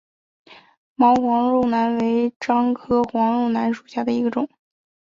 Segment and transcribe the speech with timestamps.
[0.95, 4.49] 毛黄肉楠为樟科黄肉楠属下的一个种。